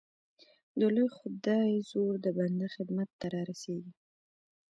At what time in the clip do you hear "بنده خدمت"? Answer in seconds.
2.37-3.09